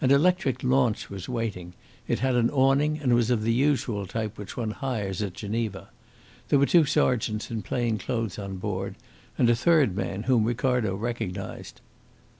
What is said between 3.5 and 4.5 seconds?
usual type